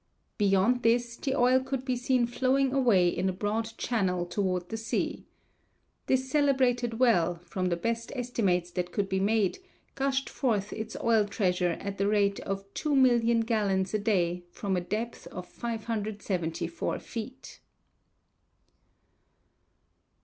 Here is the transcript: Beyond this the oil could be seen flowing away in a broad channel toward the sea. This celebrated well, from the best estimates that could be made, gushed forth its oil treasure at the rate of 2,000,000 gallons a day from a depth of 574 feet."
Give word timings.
Beyond 0.39 0.81
this 0.81 1.15
the 1.15 1.35
oil 1.35 1.59
could 1.59 1.85
be 1.85 1.95
seen 1.95 2.25
flowing 2.25 2.73
away 2.73 3.07
in 3.07 3.29
a 3.29 3.31
broad 3.31 3.69
channel 3.77 4.25
toward 4.25 4.69
the 4.69 4.75
sea. 4.75 5.27
This 6.07 6.27
celebrated 6.27 6.97
well, 6.97 7.35
from 7.45 7.69
the 7.69 7.75
best 7.75 8.11
estimates 8.15 8.71
that 8.71 8.91
could 8.91 9.07
be 9.07 9.19
made, 9.19 9.59
gushed 9.93 10.27
forth 10.27 10.73
its 10.73 10.97
oil 11.03 11.25
treasure 11.25 11.77
at 11.79 11.99
the 11.99 12.07
rate 12.07 12.39
of 12.39 12.65
2,000,000 12.73 13.45
gallons 13.45 13.93
a 13.93 13.99
day 13.99 14.43
from 14.49 14.75
a 14.75 14.81
depth 14.81 15.27
of 15.27 15.45
574 15.47 16.97
feet." 16.97 17.59